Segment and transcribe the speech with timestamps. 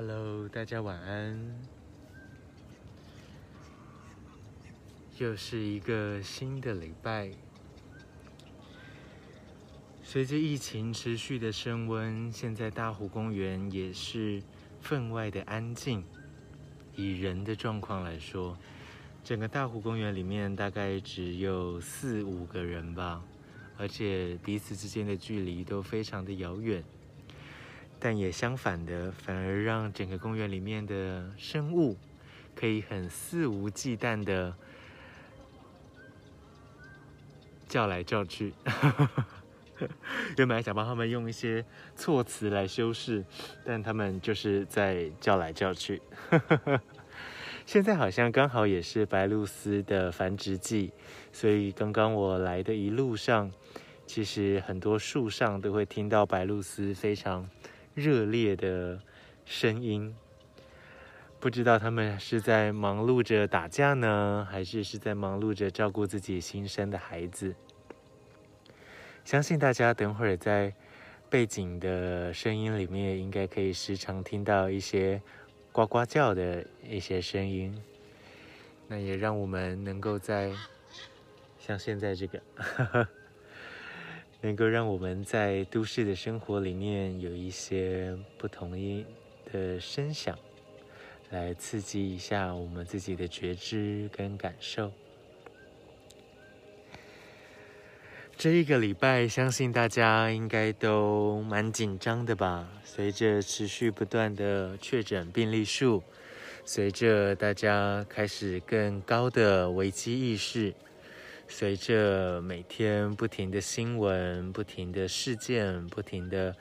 [0.00, 1.36] Hello，大家晚安。
[5.18, 7.32] 又是一个新的礼拜。
[10.04, 14.40] 随着疫情持续的升温，现在大湖公园也是
[14.80, 16.04] 分外的安静。
[16.94, 18.56] 以人的状况来说，
[19.24, 23.20] 整个大湖公园里面大概只有四五个人吧，
[23.76, 26.84] 而且彼此之间的距离都非常的遥远。
[28.00, 31.96] 但也相反的，反而让整个公园里面的生物
[32.54, 34.54] 可以很肆无忌惮的
[37.68, 38.54] 叫来叫去。
[40.36, 43.24] 原本还想帮他们用一些措辞来修饰，
[43.64, 46.02] 但他们就是在叫来叫去。
[47.64, 50.92] 现在好像刚好也是白鹭鸶的繁殖季，
[51.32, 53.52] 所以刚刚我来的一路上，
[54.06, 57.48] 其实很多树上都会听到白鹭鸶非常
[57.98, 59.00] 热烈的
[59.44, 60.14] 声音。
[61.40, 67.54] 不知道他们是在忙碌着打架呢，还是是在忙碌着照顾自己新生的孩子？
[69.24, 70.72] 相信大家等会儿在
[71.28, 75.20] 背景的声音里面，应该可以时常听到一些
[75.70, 77.76] 呱呱叫的一些声音。
[78.86, 80.52] 那也让我们能够在
[81.58, 82.40] 像现在这个，
[84.40, 89.04] 能够让我们在都市的生活里面有一些不同音
[89.52, 90.38] 的声响，
[91.30, 94.92] 来刺激一下我们自己的觉知跟感受。
[98.36, 102.68] 这一个礼拜，相信大家应该都蛮紧张的吧？
[102.84, 106.04] 随着持续不断的确诊病例数，
[106.64, 110.72] 随着大家开始更高的危机意识，
[111.48, 116.54] 随着每天不停的新闻、不停的事件、不停的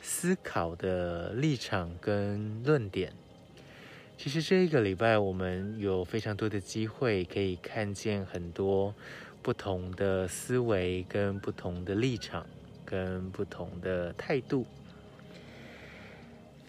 [0.00, 3.12] 思考的立场跟论点，
[4.16, 8.94] 其实这一个礼拜，我们有非常多的机会可以看见很多。
[9.40, 12.44] 不同的思维，跟不同的立场，
[12.84, 14.66] 跟不同的态度。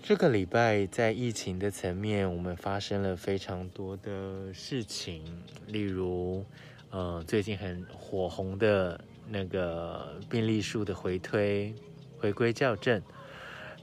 [0.02, 5.24] 这个礼拜在疫情的层面，我们发生了非常多的事情，
[5.68, 6.46] 例如，
[6.92, 11.74] 呃，最近很火红的那个病例数的回推、
[12.18, 13.02] 回归校正，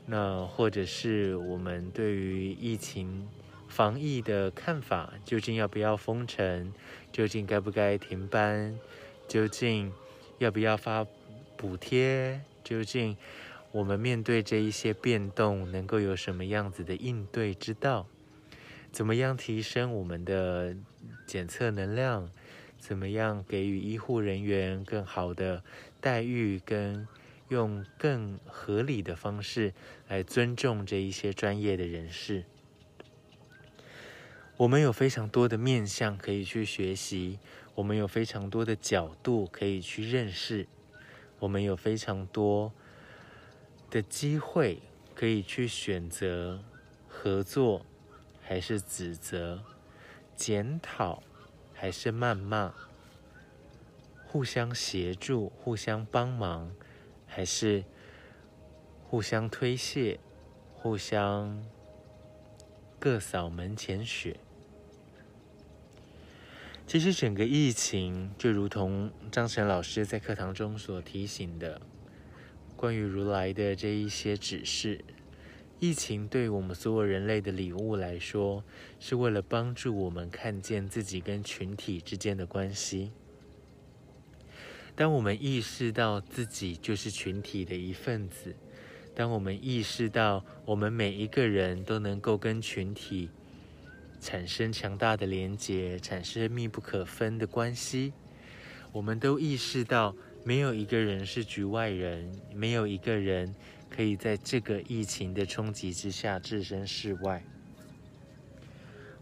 [0.07, 3.27] 那或者是我们对于疫情。
[3.69, 6.73] 防疫的看法，究竟要不要封城？
[7.13, 8.79] 究竟该不该停班？
[9.29, 9.93] 究竟
[10.39, 11.05] 要不要发
[11.57, 12.41] 补贴？
[12.63, 13.17] 究竟
[13.73, 18.07] 我们面对这一些变动，能够有什么样子的应对之道？
[18.93, 20.75] 怎么样提升我们的
[21.27, 22.31] 检测能量？
[22.79, 25.63] 怎么样给予医护人员更好的
[26.01, 26.61] 待遇？
[26.65, 27.07] 跟
[27.49, 29.73] 用更合理的方式
[30.09, 32.45] 来尊重这一些专业的人士？
[34.57, 37.39] 我们有非常多的面向可以去学习，
[37.75, 40.67] 我们有非常多的角度可以去认识，
[41.39, 42.73] 我们有非常多
[43.91, 44.81] 的机会
[45.15, 46.65] 可以去选择
[47.07, 47.85] 合作，
[48.41, 49.63] 还是指责、
[50.35, 51.23] 检讨，
[51.79, 52.75] 还是谩骂，
[54.27, 56.73] 互相协助、互相帮忙，
[57.27, 57.85] 还是
[59.05, 60.19] 互相推卸、
[60.75, 61.63] 互相
[62.99, 64.41] 各扫门前雪。
[66.87, 71.81] 其实整个疫情就如同张晨老师在课堂中所提醒的，
[72.75, 75.05] 关于如来的这一些指示，
[75.79, 78.65] 疫情对我们所有人类的礼物来说，
[78.99, 83.13] 是为了帮助我们看见自己跟群体之间的关系。
[84.95, 88.57] 当我们意识到自己就是群体的一份子，
[89.15, 93.29] 当我们意识到我们每一个人都能够跟群体。
[94.19, 98.15] 产生强大的连结，产生密不可分的关系。
[98.91, 103.55] 我们都意识到，没有一个人是局外人，没有一个人
[103.91, 107.43] 可以在这个疫情的冲击之下置身事外。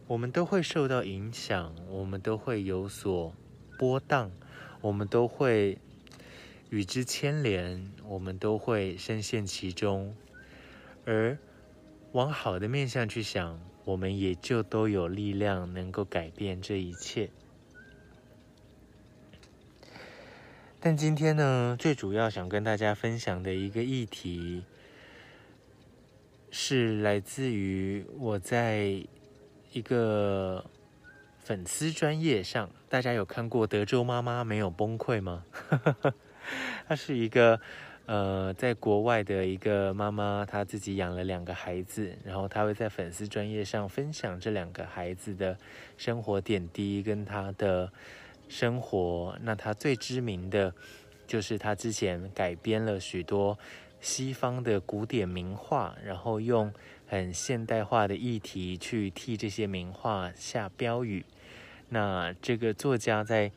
[0.07, 3.35] 我们都会受到影响，我们都会有所
[3.79, 4.31] 波荡，
[4.81, 5.79] 我们都会
[6.71, 10.15] 与之牵连，我们都会深陷其中。
[11.05, 11.39] 而
[12.13, 13.61] 往好的面向去想。
[13.87, 17.29] 我们也就都有力量能够改变这一切。
[20.87, 24.65] 但今天呢，最主要想跟大家分享的一个议题，
[26.51, 29.03] 是来自于我在
[29.73, 30.63] 一个
[31.39, 35.47] 粉丝专业上，大家有看过德州妈妈没有崩溃吗？
[36.87, 37.59] 它是一个
[38.05, 45.57] 呃，在国外的一个妈妈，她自己养了两个孩子，然后她会在粉丝专业上分享这两个孩子的
[45.97, 47.91] 生活点滴跟她的
[48.49, 49.37] 生活。
[49.43, 50.75] 那他最知名的，
[51.27, 53.59] 就是他之前改编了许多
[54.01, 56.73] 西方的古典名画，然后用
[57.07, 61.25] 很现代化的议题去替这些名画下标语。
[61.89, 63.53] 那这个作家在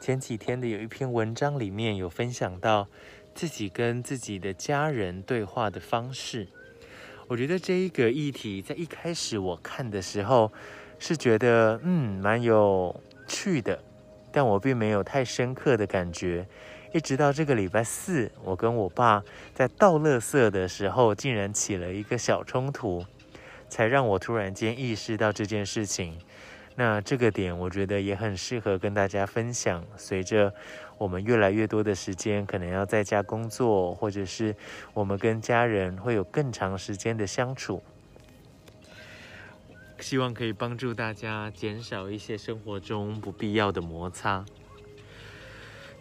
[0.00, 2.88] 前几天的有一篇文章里面有分享到。
[3.36, 6.48] 自己跟自己的家人对话的方式，
[7.28, 10.50] 我觉得这一个议题在一开始我看的时候
[10.98, 12.98] 是觉得嗯蛮有
[13.28, 13.78] 趣的，
[14.36, 16.46] 但我并没有太深刻的感觉。
[16.92, 19.24] 一直到这个礼拜四，我跟我爸
[19.54, 23.02] 在倒垃圾的时候，竟然起了一个小冲突，
[23.70, 26.18] 才让我突然间意识到这件事情。
[26.74, 29.82] 那这个点，我觉得也很适合跟大家分享。
[29.96, 30.52] 随着
[30.98, 34.54] 我们越来越多的时间，可能要在家工作，或者是
[34.92, 37.82] 我们跟家人会有更长时间的相处，
[39.98, 44.44] 希望可以帮助大家减少一些生活中不必要的摩擦。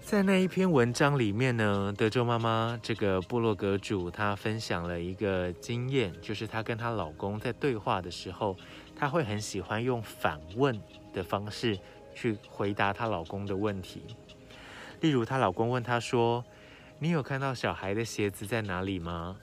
[0.02, 8.56] 在那一篇文章里面呢，德州妈妈这个部落格主她分享了一个经验，就是她跟她老公在对话的时候。
[8.98, 10.80] 她会很喜欢用反问
[11.14, 11.78] 的方式
[12.14, 14.04] 去回答她老公的问题。
[15.02, 16.46] 例如，她老公问她说
[17.00, 19.36] ：“你有看到小孩的鞋子在哪里吗？”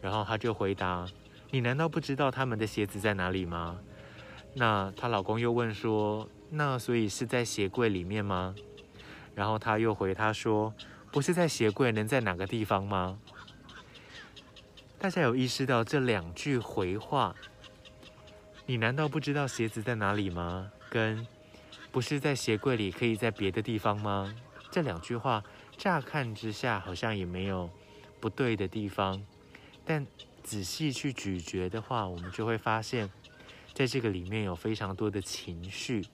[0.00, 1.04] 然后她就回答
[1.50, 3.80] ：“你难道不知道他们的鞋子在哪里吗？”
[4.54, 8.54] 那她老公又问说：“那所以是在鞋柜里面吗？”
[9.34, 10.74] 然后她又回他说
[11.10, 13.18] ：“不是在鞋柜，能在哪个地方吗？”
[14.98, 17.34] 大家有意识到这两句回话？
[18.66, 20.70] 你难道不知道鞋子在哪里吗？
[20.88, 21.26] 跟
[21.90, 24.32] 不是在鞋柜里，可以在别的地方吗？
[24.70, 25.42] 这两句话
[25.76, 27.68] 乍看之下好像也没有
[28.20, 29.20] 不对的地方，
[29.84, 30.06] 但
[30.42, 33.10] 仔细去咀嚼的话，我们就会发现，
[33.74, 36.04] 在这个里面有非常多的情绪，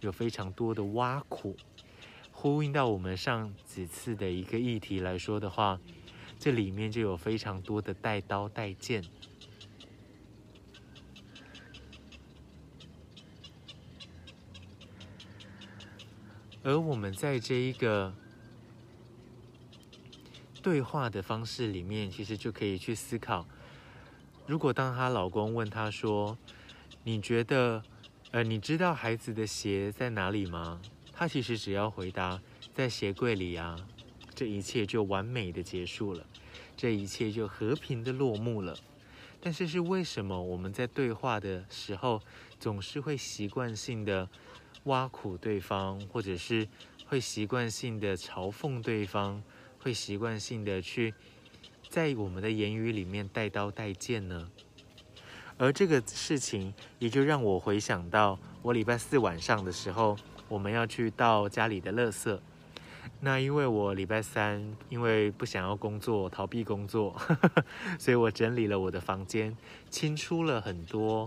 [0.00, 1.56] 有非常多的挖苦，
[2.30, 5.80] 呼应到我们上几次的一个议题来说的话，
[6.38, 9.02] 这里面就有非常多的带刀带剑。
[16.62, 18.12] 而我们在这一个
[20.62, 23.46] 对话的方式里面，其实就可以去思考：
[24.46, 26.36] 如果当她老公问她说
[27.04, 27.82] ：“你觉得，
[28.30, 30.80] 呃，你知道孩子的鞋在哪里吗？”
[31.12, 32.40] 他其实只要回答
[32.72, 33.76] ：“在鞋柜里啊。”
[34.34, 36.24] 这一切就完美的结束了，
[36.76, 38.76] 这一切就和平的落幕了。
[39.40, 42.22] 但是是为什么我们在对话的时候，
[42.60, 44.28] 总是会习惯性的
[44.84, 46.68] 挖苦对方，或者是
[47.06, 49.42] 会习惯性的嘲讽对方，
[49.80, 51.12] 会习惯性的去
[51.88, 54.48] 在我们的言语里面带刀带剑呢？
[55.58, 60.16] 而这个事情也就让我回想到，我礼拜四晚上的时候，
[60.48, 62.38] 我们要去到家里的垃圾。
[63.20, 67.20] 那因为我礼拜三因为不想要工作，逃避工作，
[67.98, 69.56] 所以我整理了我的房间，
[69.90, 71.26] 清出了很多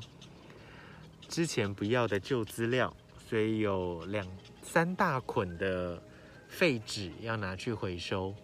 [1.27, 2.93] 之前不要的旧资料。
[3.27, 4.27] 所以有两
[4.61, 6.01] 三大捆的
[6.49, 8.35] 废纸要拿去回收。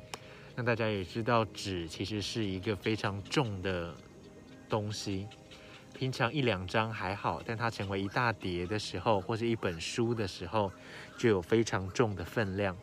[0.56, 3.94] 那大家也知道，纸其实是一个非常重的
[4.70, 5.28] 东西。
[5.98, 10.72] 平常一两张还好，但它成为一大叠的时候，或是一本书的时候，
[11.18, 12.76] 就有非常重的分量。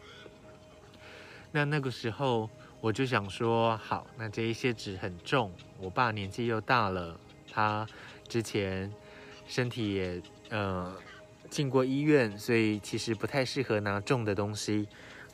[1.52, 5.52] 那那个时候我就想说，好，那这一些纸很重。
[5.78, 7.18] 我爸年纪又大了，
[7.52, 7.86] 他
[8.28, 8.92] 之前
[9.46, 10.94] 身体也呃。
[11.50, 14.88] 进过医院，所以其实不太适合拿重的东西。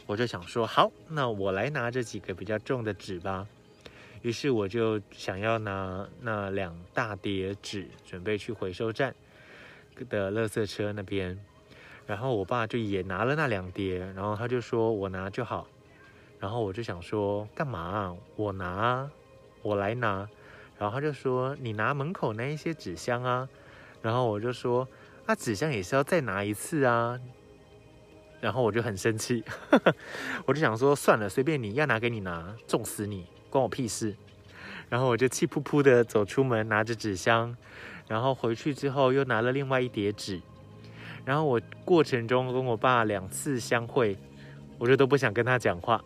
[0.04, 3.46] 我就想说，好，那我来拿这几个比较重的纸吧。
[4.22, 9.14] 于是我就想要拿那两大叠纸，准备去回收站
[10.08, 11.38] 的垃圾车那边。
[12.06, 15.66] 然后我爸就也拿了那两叠，然后他就说我拿就好。
[16.38, 18.16] 然后我就想说，干嘛？
[18.36, 19.08] 我拿，
[19.62, 20.28] 我来拿。
[20.78, 23.48] 然后他就说，你拿门口那一些纸箱啊。
[24.02, 24.88] 然后我就说。
[25.26, 27.20] 那纸箱也是要再拿一次啊，
[28.40, 29.44] 然后我就很生气，
[30.44, 34.14] 我就想说算了，随便你要拿给你拿，重死你，关我屁事。
[34.88, 37.54] 然后我就气噗噗的走出门，拿着纸箱，
[38.08, 40.40] 然后回去之后又拿了另外一叠纸，
[41.24, 44.16] 然后我过程中跟我爸两次相会，
[44.78, 46.02] 我就都不想跟他讲话，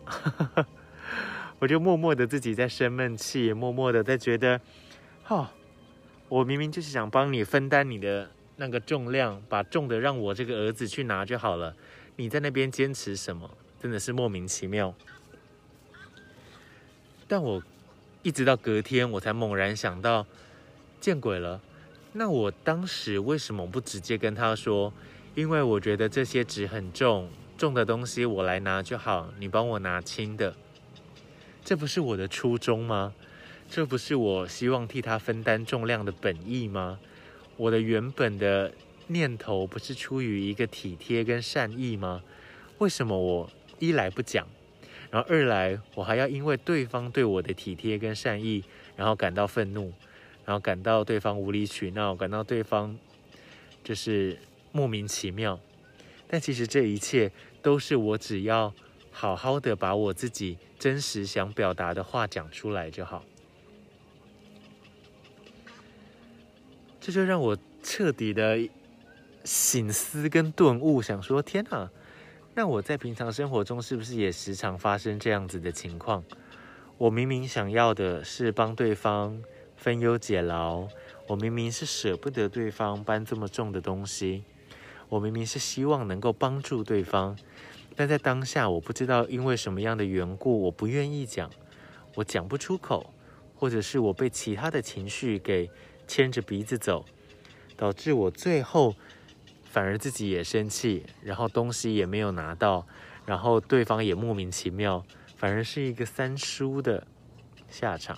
[1.59, 4.59] 我就默默的自己在生闷气，默默的在觉得，
[5.29, 5.47] 哦，
[6.27, 8.29] 我明明就是想帮你分担你的。
[8.57, 11.75] 那个重量，把重的让我这个儿子去拿就好了。
[12.15, 13.49] 你在那边坚持什么？
[13.81, 14.95] 真的是莫名其妙。
[17.27, 17.61] 但我
[18.21, 20.25] 一直到隔天，我才猛然想到，
[20.99, 21.61] 见鬼了！
[22.13, 24.93] 那我当时为什么不直接跟他说？
[25.33, 30.55] 因为我觉得这些纸很重，重的东西我来拿就好，你帮我拿轻的。
[31.63, 33.13] 这不是我的初衷吗？
[33.69, 36.99] 这不是我希望替他分担重量的本意吗？
[37.57, 38.71] 我的原本的
[39.07, 42.21] 念头不是出于一个体贴跟善意吗？
[42.77, 44.47] 为什么我一来不讲，
[45.11, 48.63] 然后二来我还要因为对方对我的体贴跟善意，
[48.95, 49.93] 然后感到愤怒，
[50.45, 52.97] 然后感到对方无理取闹，感到对方
[53.83, 54.37] 就是。
[54.75, 55.57] 莫名其妙，
[56.27, 57.31] 但其实这一切
[57.61, 58.73] 都是我只要
[59.09, 63.23] 好好的把我自己真实想表达的话讲出来就好。
[66.99, 68.67] 这就让我彻底的
[69.45, 71.89] 醒思跟顿悟，想说：天哪，
[72.57, 76.23] 那我在平常生活中是不是也时常发生这样子的情况？
[76.97, 79.43] 我明明想要的是帮对方
[79.75, 80.87] 分忧解劳，
[81.27, 84.45] 我明明是舍不得对方搬这么重的东西。
[85.09, 87.37] 我明明是希望能够帮助对方，
[87.93, 91.51] 但在当下，我不知道因为什么样的缘故，我不愿意讲，
[92.15, 93.13] 我讲不出口，
[93.53, 95.69] 或者是我被其他的情绪给
[96.07, 97.03] 牵着鼻子走，
[97.75, 98.95] 导致我最后
[99.75, 102.87] 反而自己也生气，然后东西也没有拿到，
[103.25, 105.05] 然后对方也莫名其妙，
[105.35, 107.05] 反而是一个三输的
[107.67, 108.17] 下场。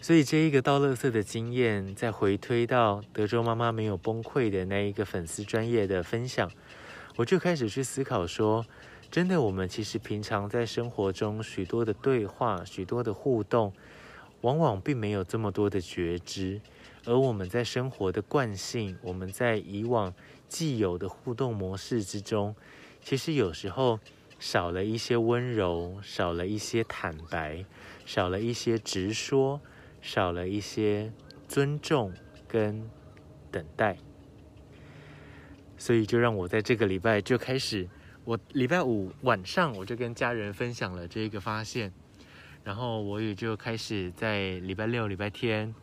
[0.00, 6.50] 所以这一个倒垃圾的经验，再回推到德州妈妈没有崩溃的那一个粉丝专业的分享，
[7.16, 8.64] 我就开始去思考说，
[9.10, 13.74] 真的，我们其实平常在生活中许多的对话、许多的互动，
[14.40, 16.62] 往往并没有这么多的觉知，
[17.08, 20.14] 而我们在生活的惯性，我们在以往
[20.46, 22.54] 既有的互动模式之中，
[23.00, 23.98] 其实有时候
[24.38, 27.64] 少了一些温柔，少了一些坦白，
[28.04, 29.60] 少了一些直说。
[30.00, 31.12] 少了一些
[31.48, 32.14] 尊重
[32.46, 32.88] 跟
[33.50, 33.98] 等待，
[35.76, 37.88] 所以就让我在这个礼拜就开始，
[38.24, 41.92] 我礼拜五晚上我就跟家人分享了这个发现，
[42.62, 45.74] 然后我也就开始在礼拜六、礼拜天，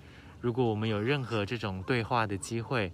[0.45, 2.91] 如果我们有任何这种对话的机会，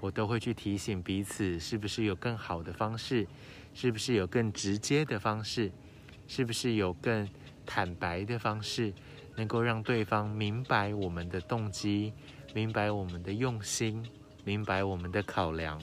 [0.00, 3.26] 我都会去提醒彼此，是不是有更好的方式，
[3.74, 5.70] 是不是有更直接的方式，
[6.26, 7.28] 是不是有更
[7.66, 8.90] 坦白的方式。
[9.36, 12.10] 能够让对方明白我们的动机，
[12.54, 14.02] 明白我们的用心，
[14.42, 15.78] 明白我们的考量，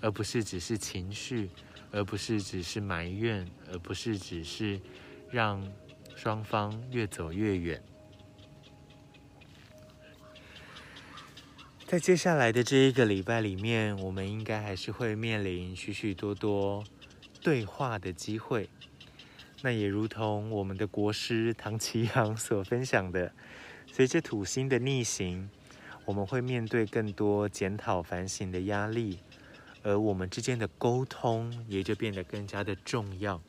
[0.00, 1.48] 而不是只是情绪，
[1.92, 4.80] 而不是只是埋怨，而不是只是
[5.30, 5.64] 让
[6.16, 7.80] 双方越走越远。
[11.88, 16.84] 在接下来的这一个礼拜里面，我们应该还是会面临许许多多
[17.40, 18.68] 对话的机会。
[19.62, 23.32] 那也如同我们的国师唐奇阳所分享的，
[23.90, 25.48] 随着土星的逆行，
[26.04, 29.20] 我们会面对更多检讨反省的压力，
[29.82, 33.40] 而我们之间的沟通也就变得更加的重要。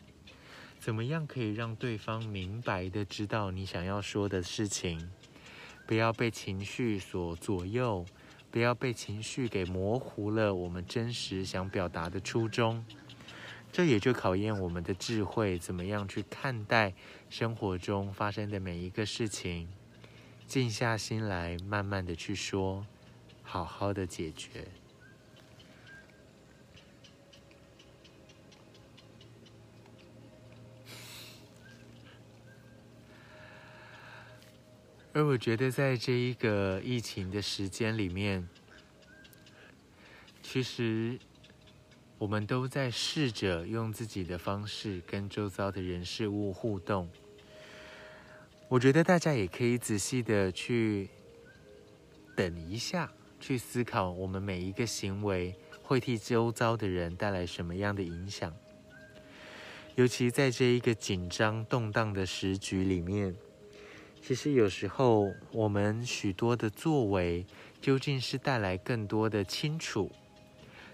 [0.80, 5.10] 怎么样可以让对方明白的知道你想要说的事情？
[5.86, 8.06] 不要被情绪所左右，
[8.52, 12.84] 不要被情绪给模糊了我们真实想表达的初衷。
[13.72, 16.94] 这也就考验我们的智慧，怎么样去看待
[17.30, 19.70] 生活中发生的每一个事情，
[20.48, 22.84] 静下心来，慢慢的去说，
[23.44, 24.68] 好好的解决。
[35.14, 38.48] 而我觉得，在这一个疫情的时间里面，
[40.42, 41.20] 其实。
[42.20, 47.10] 我们都在试着用自己的方式跟周遭的人事物互动。
[48.68, 51.10] 我觉得大家也可以仔细的去
[52.36, 58.54] 等一下，去思考我们每一个行为会替周遭的人带来什么样的影响。
[59.96, 63.34] 尤其在这一个紧张动荡的时局里面，
[64.22, 67.46] 其实有时候我们许多的作为，
[67.82, 70.12] 究竟是带来更多的清楚。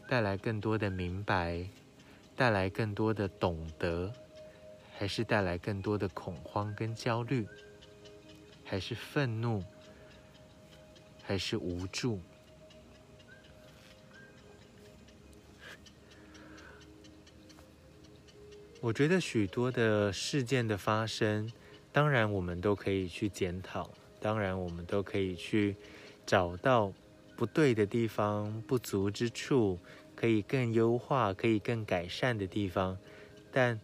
[0.07, 1.67] 带来更多的明白，
[2.35, 4.13] 带来更多的懂得，
[4.95, 7.47] 还是带来更多的恐慌跟焦虑，
[8.63, 9.63] 还是愤怒，
[11.23, 12.21] 还是无助？
[18.79, 21.51] 我觉得许多的事件的发生，
[21.95, 25.77] 当然我们都可以去检讨，当然我们都可以去
[26.25, 26.91] 找到。
[27.37, 29.79] 不对的地方，不足之处，
[30.13, 32.97] 可以更优化，可以更改善的地方，
[33.49, 33.79] 但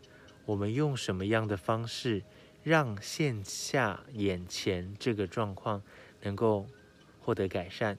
[0.45, 2.21] 我们用什么样的方式
[2.63, 5.81] 让线下眼前这个状况
[6.21, 6.65] 能够
[7.21, 7.97] 获得改善，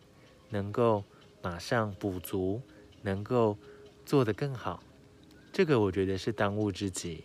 [0.51, 1.05] 能够
[1.43, 2.61] 马上补足，
[3.01, 3.57] 能够
[4.05, 4.83] 做得更好。
[5.53, 7.25] 这个我觉得是当务之急。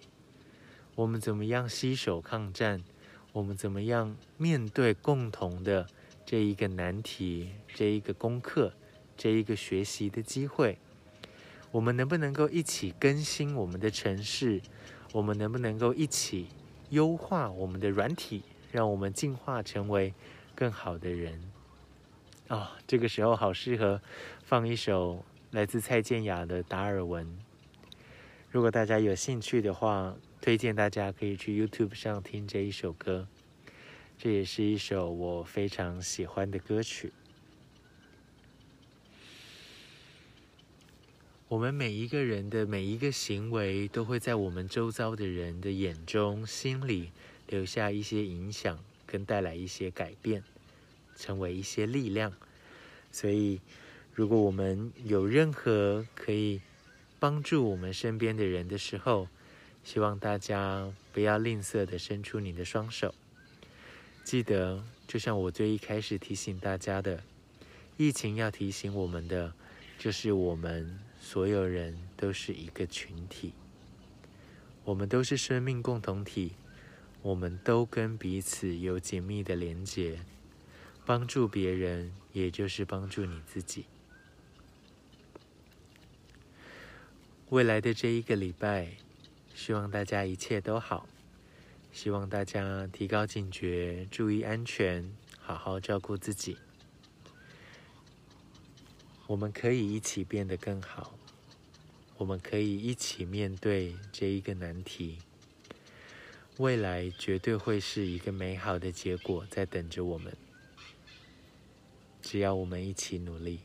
[0.97, 2.83] 我们怎么样携手抗战？
[3.31, 5.85] 我们怎么样面对共同的
[6.25, 8.73] 这一个难题、这一个功课、
[9.15, 10.79] 这一个学习的机会？
[11.69, 14.59] 我们能不能够一起更新我们的城市？
[15.13, 16.47] 我们能不能够一起
[16.89, 20.15] 优化我们的软体，让我们进化成为
[20.55, 21.39] 更好的人？
[22.47, 24.01] 哦，这个时候好适合
[24.43, 27.23] 放一首来自蔡健雅的《达尔文》。
[28.49, 33.27] 如果大家有兴趣的话，推荐大家可以去 YouTube 上听这一首歌。
[34.17, 37.13] 这也是一首我非常喜欢的歌曲。
[41.49, 47.11] 我们每一个人的每一个行为，都会在我们周遭的人的眼中、心里
[47.47, 50.43] 留下一些影响，跟带来一些改变，
[51.15, 52.33] 成为一些力量。
[53.11, 53.61] 所以，
[54.13, 56.59] 如果我们有任何可以
[57.19, 59.29] 帮助我们身边的人的时候，
[59.87, 63.15] 希望大家不要吝啬的伸出你的双手。
[64.25, 67.23] 记得，就像我最一开始提醒大家的，
[67.95, 69.53] 疫情要提醒我们的，
[69.97, 73.53] 就是我们所有人都是一个群体，
[74.83, 76.51] 我们都是生命共同体，
[77.21, 80.19] 我们都跟彼此有紧密的连结，
[81.05, 83.85] 帮助别人，也就是帮助你自己。
[87.47, 88.89] 未来的这一个礼拜，
[89.57, 91.09] 希望大家一切都好，
[91.91, 96.59] 希望大家提高警觉，注意安全，好好照顾自己。
[99.25, 101.17] 我们可以一起变得更好，
[102.17, 105.17] 我们可以一起面对这一个难题。
[106.57, 110.37] 未来绝对会是一个美好的结果在等着我们，
[112.21, 113.61] 只要我们一起努力。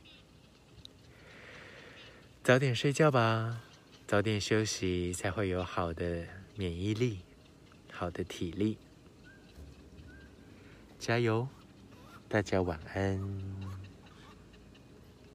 [2.43, 3.72] 早点睡觉吧。
[4.13, 7.21] 早点休息，才会有好的免疫力，
[7.91, 8.77] 好的体力。
[10.99, 11.49] 加油，
[12.29, 13.19] 大家晚安。